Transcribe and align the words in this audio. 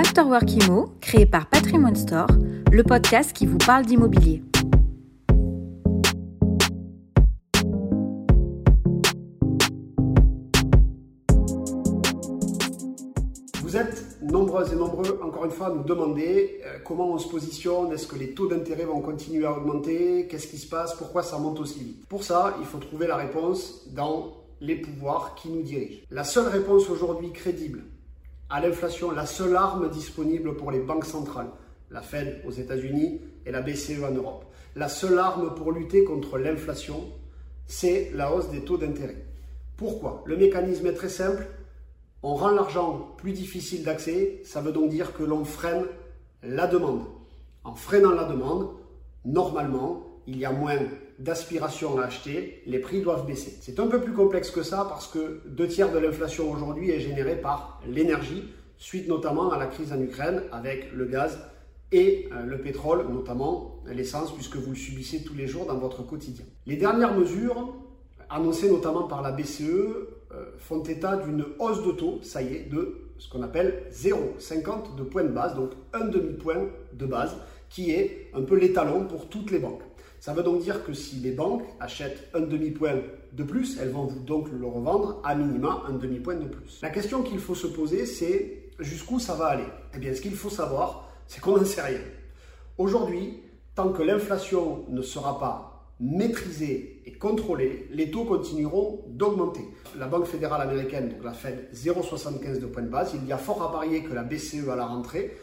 Afterwork 0.00 0.50
Imo, 0.50 0.94
créé 1.02 1.26
par 1.26 1.46
Patrimoine 1.46 1.94
Store, 1.94 2.26
le 2.72 2.82
podcast 2.82 3.34
qui 3.34 3.44
vous 3.44 3.58
parle 3.58 3.84
d'immobilier. 3.84 4.42
Vous 13.62 13.76
êtes 13.76 14.16
nombreuses 14.22 14.72
et 14.72 14.76
nombreux, 14.76 15.20
encore 15.22 15.44
une 15.44 15.50
fois, 15.50 15.66
à 15.66 15.70
nous 15.74 15.84
demander 15.84 16.62
euh, 16.64 16.78
comment 16.82 17.10
on 17.10 17.18
se 17.18 17.28
positionne, 17.28 17.92
est-ce 17.92 18.06
que 18.06 18.16
les 18.16 18.32
taux 18.32 18.48
d'intérêt 18.48 18.86
vont 18.86 19.02
continuer 19.02 19.44
à 19.44 19.52
augmenter, 19.52 20.26
qu'est-ce 20.30 20.46
qui 20.46 20.56
se 20.56 20.66
passe, 20.66 20.94
pourquoi 20.94 21.22
ça 21.22 21.36
monte 21.38 21.60
aussi 21.60 21.80
vite? 21.80 22.06
Pour 22.08 22.24
ça, 22.24 22.56
il 22.58 22.64
faut 22.64 22.78
trouver 22.78 23.06
la 23.06 23.16
réponse 23.16 23.86
dans 23.92 24.32
les 24.62 24.76
pouvoirs 24.76 25.34
qui 25.34 25.50
nous 25.50 25.62
dirigent. 25.62 26.00
La 26.10 26.24
seule 26.24 26.48
réponse 26.48 26.88
aujourd'hui 26.88 27.32
crédible 27.32 27.82
à 28.50 28.60
l'inflation, 28.60 29.12
la 29.12 29.26
seule 29.26 29.56
arme 29.56 29.88
disponible 29.88 30.56
pour 30.56 30.70
les 30.70 30.80
banques 30.80 31.06
centrales, 31.06 31.50
la 31.90 32.02
Fed 32.02 32.42
aux 32.46 32.50
États-Unis 32.50 33.20
et 33.46 33.52
la 33.52 33.62
BCE 33.62 34.02
en 34.02 34.12
Europe, 34.12 34.44
la 34.76 34.88
seule 34.88 35.18
arme 35.18 35.54
pour 35.54 35.72
lutter 35.72 36.04
contre 36.04 36.38
l'inflation, 36.38 37.04
c'est 37.66 38.10
la 38.14 38.34
hausse 38.34 38.50
des 38.50 38.64
taux 38.64 38.76
d'intérêt. 38.76 39.24
Pourquoi? 39.76 40.22
Le 40.26 40.36
mécanisme 40.36 40.86
est 40.86 40.94
très 40.94 41.08
simple. 41.08 41.46
On 42.22 42.34
rend 42.34 42.50
l'argent 42.50 43.14
plus 43.16 43.32
difficile 43.32 43.84
d'accès, 43.84 44.42
ça 44.44 44.60
veut 44.60 44.72
donc 44.72 44.90
dire 44.90 45.14
que 45.14 45.22
l'on 45.22 45.44
freine 45.44 45.86
la 46.42 46.66
demande. 46.66 47.04
En 47.64 47.74
freinant 47.74 48.10
la 48.10 48.24
demande, 48.24 48.68
normalement, 49.24 50.09
il 50.30 50.38
y 50.38 50.44
a 50.44 50.52
moins 50.52 50.78
d'aspiration 51.18 51.98
à 51.98 52.04
acheter, 52.04 52.62
les 52.66 52.78
prix 52.78 53.02
doivent 53.02 53.26
baisser. 53.26 53.58
C'est 53.60 53.80
un 53.80 53.88
peu 53.88 54.00
plus 54.00 54.12
complexe 54.12 54.50
que 54.50 54.62
ça 54.62 54.86
parce 54.88 55.08
que 55.08 55.40
deux 55.46 55.66
tiers 55.66 55.92
de 55.92 55.98
l'inflation 55.98 56.50
aujourd'hui 56.50 56.90
est 56.90 57.00
générée 57.00 57.36
par 57.36 57.80
l'énergie, 57.86 58.44
suite 58.78 59.08
notamment 59.08 59.50
à 59.50 59.58
la 59.58 59.66
crise 59.66 59.92
en 59.92 60.00
Ukraine 60.00 60.42
avec 60.52 60.92
le 60.92 61.04
gaz 61.06 61.38
et 61.92 62.28
euh, 62.32 62.44
le 62.44 62.58
pétrole, 62.58 63.06
notamment 63.12 63.80
l'essence, 63.86 64.32
puisque 64.32 64.56
vous 64.56 64.70
le 64.70 64.76
subissez 64.76 65.24
tous 65.24 65.34
les 65.34 65.48
jours 65.48 65.66
dans 65.66 65.76
votre 65.76 66.06
quotidien. 66.06 66.44
Les 66.66 66.76
dernières 66.76 67.18
mesures, 67.18 67.74
annoncées 68.30 68.70
notamment 68.70 69.08
par 69.08 69.20
la 69.20 69.32
BCE, 69.32 69.62
euh, 69.62 70.06
font 70.58 70.84
état 70.84 71.16
d'une 71.16 71.44
hausse 71.58 71.84
de 71.84 71.90
taux, 71.90 72.20
ça 72.22 72.40
y 72.40 72.54
est, 72.54 72.70
de 72.70 73.10
ce 73.18 73.28
qu'on 73.28 73.42
appelle 73.42 73.82
0,50 73.92 74.94
de 74.96 75.02
points 75.02 75.24
de 75.24 75.28
base, 75.28 75.56
donc 75.56 75.72
un 75.92 76.04
demi-point 76.04 76.68
de 76.92 77.06
base, 77.06 77.36
qui 77.68 77.90
est 77.90 78.30
un 78.32 78.42
peu 78.42 78.56
l'étalon 78.56 79.06
pour 79.06 79.28
toutes 79.28 79.50
les 79.50 79.58
banques. 79.58 79.82
Ça 80.20 80.34
veut 80.34 80.42
donc 80.42 80.60
dire 80.60 80.84
que 80.84 80.92
si 80.92 81.16
les 81.16 81.30
banques 81.30 81.64
achètent 81.80 82.28
un 82.34 82.40
demi-point 82.40 82.96
de 83.32 83.42
plus, 83.42 83.78
elles 83.80 83.88
vont 83.88 84.04
donc 84.04 84.50
le 84.52 84.66
revendre 84.66 85.18
à 85.24 85.34
minima 85.34 85.82
un 85.88 85.94
demi-point 85.94 86.34
de 86.34 86.44
plus. 86.44 86.78
La 86.82 86.90
question 86.90 87.22
qu'il 87.22 87.38
faut 87.38 87.54
se 87.54 87.66
poser, 87.66 88.04
c'est 88.04 88.68
jusqu'où 88.78 89.18
ça 89.18 89.34
va 89.34 89.46
aller? 89.46 89.64
Eh 89.94 89.98
bien, 89.98 90.14
ce 90.14 90.20
qu'il 90.20 90.34
faut 90.34 90.50
savoir, 90.50 91.08
c'est 91.26 91.40
qu'on 91.40 91.56
n'en 91.56 91.64
sait 91.64 91.80
rien. 91.80 92.00
Aujourd'hui, 92.76 93.40
tant 93.74 93.92
que 93.92 94.02
l'inflation 94.02 94.84
ne 94.90 95.00
sera 95.00 95.38
pas 95.40 95.90
maîtrisée 96.00 97.02
et 97.06 97.12
contrôlée, 97.12 97.88
les 97.90 98.10
taux 98.10 98.24
continueront 98.24 99.04
d'augmenter. 99.08 99.64
La 99.98 100.06
Banque 100.06 100.26
fédérale 100.26 100.60
américaine, 100.60 101.08
donc 101.08 101.24
la 101.24 101.32
Fed, 101.32 101.70
0,75 101.74 102.60
de 102.60 102.66
point 102.66 102.82
de 102.82 102.88
base. 102.88 103.12
Il 103.14 103.26
y 103.26 103.32
a 103.32 103.38
fort 103.38 103.62
à 103.62 103.72
parier 103.72 104.02
que 104.02 104.12
la 104.12 104.22
BCE 104.22 104.68
à 104.70 104.76
la 104.76 104.84
rentrée 104.84 105.34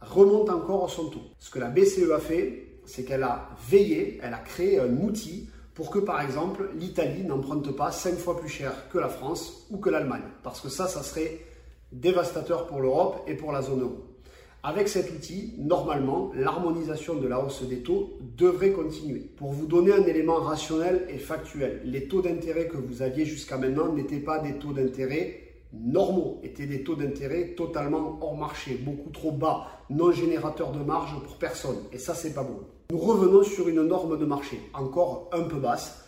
remonte 0.00 0.48
encore 0.48 0.88
son 0.90 1.10
taux. 1.10 1.22
Ce 1.38 1.50
que 1.50 1.58
la 1.58 1.68
BCE 1.68 2.10
a 2.14 2.18
fait, 2.18 2.71
c'est 2.92 3.04
qu'elle 3.04 3.22
a 3.22 3.48
veillé, 3.70 4.20
elle 4.22 4.34
a 4.34 4.38
créé 4.38 4.78
un 4.78 4.98
outil 4.98 5.48
pour 5.72 5.88
que, 5.88 5.98
par 5.98 6.20
exemple, 6.20 6.68
l'Italie 6.78 7.24
n'emprunte 7.24 7.74
pas 7.74 7.90
5 7.90 8.18
fois 8.18 8.38
plus 8.38 8.50
cher 8.50 8.86
que 8.90 8.98
la 8.98 9.08
France 9.08 9.66
ou 9.70 9.78
que 9.78 9.88
l'Allemagne. 9.88 10.28
Parce 10.42 10.60
que 10.60 10.68
ça, 10.68 10.88
ça 10.88 11.02
serait 11.02 11.38
dévastateur 11.90 12.66
pour 12.66 12.82
l'Europe 12.82 13.22
et 13.26 13.32
pour 13.32 13.50
la 13.50 13.62
zone 13.62 13.80
euro. 13.80 14.04
Avec 14.62 14.88
cet 14.88 15.10
outil, 15.10 15.54
normalement, 15.56 16.32
l'harmonisation 16.34 17.14
de 17.14 17.26
la 17.26 17.42
hausse 17.42 17.62
des 17.62 17.78
taux 17.78 18.18
devrait 18.36 18.72
continuer. 18.72 19.20
Pour 19.20 19.52
vous 19.52 19.64
donner 19.64 19.94
un 19.94 20.04
élément 20.04 20.36
rationnel 20.36 21.06
et 21.08 21.16
factuel, 21.16 21.80
les 21.86 22.08
taux 22.08 22.20
d'intérêt 22.20 22.66
que 22.66 22.76
vous 22.76 23.00
aviez 23.00 23.24
jusqu'à 23.24 23.56
maintenant 23.56 23.90
n'étaient 23.90 24.16
pas 24.20 24.38
des 24.38 24.58
taux 24.58 24.74
d'intérêt 24.74 25.51
normaux, 25.72 26.40
étaient 26.42 26.66
des 26.66 26.82
taux 26.82 26.96
d'intérêt 26.96 27.54
totalement 27.56 28.18
hors 28.20 28.36
marché, 28.36 28.74
beaucoup 28.74 29.10
trop 29.10 29.32
bas, 29.32 29.68
non 29.90 30.12
générateurs 30.12 30.72
de 30.72 30.80
marge 30.80 31.14
pour 31.24 31.36
personne. 31.36 31.78
Et 31.92 31.98
ça, 31.98 32.14
c'est 32.14 32.34
pas 32.34 32.42
bon. 32.42 32.60
Nous 32.90 32.98
revenons 32.98 33.42
sur 33.42 33.68
une 33.68 33.82
norme 33.82 34.18
de 34.18 34.24
marché 34.24 34.60
encore 34.74 35.30
un 35.32 35.42
peu 35.42 35.58
basse. 35.58 36.04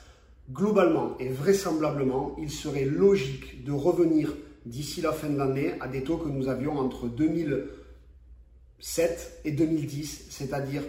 Globalement 0.53 1.17
et 1.19 1.29
vraisemblablement, 1.29 2.37
il 2.39 2.51
serait 2.51 2.85
logique 2.85 3.65
de 3.65 3.73
revenir 3.73 4.35
d'ici 4.67 5.01
la 5.01 5.13
fin 5.13 5.31
de 5.31 5.39
l'année 5.39 5.73
à 5.81 5.89
des 5.89 6.03
taux 6.03 6.19
que 6.19 6.29
nous 6.29 6.49
avions 6.49 6.79
entre 6.79 7.07
2007 7.07 9.41
et 9.47 9.53
2010, 9.53 10.27
c'est-à-dire 10.29 10.83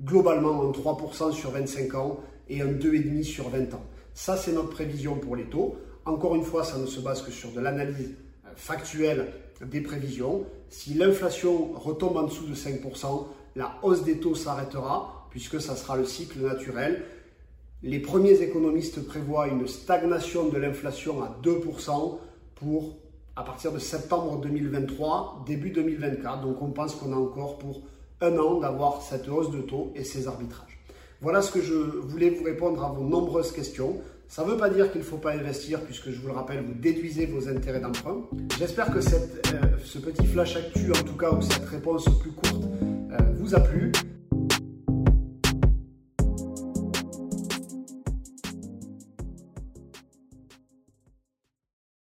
globalement 0.00 0.62
un 0.62 0.70
3% 0.70 1.32
sur 1.32 1.50
25 1.50 1.94
ans 1.96 2.20
et 2.48 2.62
un 2.62 2.72
2,5% 2.72 3.24
sur 3.24 3.48
20 3.48 3.74
ans. 3.74 3.82
Ça, 4.14 4.36
c'est 4.36 4.52
notre 4.52 4.70
prévision 4.70 5.16
pour 5.16 5.34
les 5.36 5.44
taux. 5.44 5.76
Encore 6.04 6.34
une 6.34 6.44
fois, 6.44 6.64
ça 6.64 6.78
ne 6.78 6.86
se 6.86 7.00
base 7.00 7.22
que 7.22 7.30
sur 7.30 7.50
de 7.52 7.60
l'analyse 7.60 8.14
factuelle 8.56 9.32
des 9.64 9.80
prévisions. 9.80 10.46
Si 10.68 10.94
l'inflation 10.94 11.72
retombe 11.74 12.16
en 12.16 12.24
dessous 12.24 12.46
de 12.46 12.54
5%, 12.54 13.26
la 13.56 13.74
hausse 13.82 14.04
des 14.04 14.18
taux 14.18 14.34
s'arrêtera 14.34 15.26
puisque 15.30 15.60
ça 15.60 15.76
sera 15.76 15.96
le 15.96 16.04
cycle 16.04 16.40
naturel. 16.40 17.04
Les 17.82 18.00
premiers 18.00 18.42
économistes 18.42 19.06
prévoient 19.06 19.48
une 19.48 19.66
stagnation 19.66 20.48
de 20.48 20.56
l'inflation 20.58 21.22
à 21.22 21.38
2% 21.42 22.18
pour 22.56 22.96
à 23.36 23.42
partir 23.42 23.72
de 23.72 23.78
septembre 23.78 24.40
2023, 24.40 25.44
début 25.46 25.70
2024. 25.70 26.42
Donc 26.42 26.60
on 26.60 26.70
pense 26.70 26.94
qu'on 26.94 27.12
a 27.12 27.16
encore 27.16 27.58
pour 27.58 27.82
un 28.20 28.36
an 28.38 28.60
d'avoir 28.60 29.00
cette 29.02 29.28
hausse 29.28 29.50
de 29.50 29.62
taux 29.62 29.92
et 29.94 30.04
ces 30.04 30.28
arbitrages. 30.28 30.79
Voilà 31.22 31.42
ce 31.42 31.52
que 31.52 31.60
je 31.60 31.74
voulais 31.74 32.30
vous 32.30 32.44
répondre 32.44 32.82
à 32.82 32.88
vos 32.88 33.04
nombreuses 33.04 33.52
questions. 33.52 34.00
Ça 34.26 34.42
ne 34.42 34.50
veut 34.50 34.56
pas 34.56 34.70
dire 34.70 34.90
qu'il 34.90 35.02
ne 35.02 35.06
faut 35.06 35.18
pas 35.18 35.32
investir, 35.32 35.82
puisque 35.82 36.08
je 36.08 36.18
vous 36.18 36.28
le 36.28 36.32
rappelle, 36.32 36.64
vous 36.64 36.72
déduisez 36.72 37.26
vos 37.26 37.46
intérêts 37.46 37.80
d'emprunt. 37.80 38.22
J'espère 38.58 38.90
que 38.90 39.02
cette, 39.02 39.46
euh, 39.52 39.76
ce 39.84 39.98
petit 39.98 40.24
flash 40.26 40.56
actu, 40.56 40.90
en 40.90 41.04
tout 41.04 41.16
cas, 41.18 41.30
ou 41.32 41.42
cette 41.42 41.66
réponse 41.66 42.06
plus 42.20 42.30
courte, 42.30 42.64
euh, 43.12 43.18
vous 43.34 43.54
a 43.54 43.60
plu. 43.60 43.92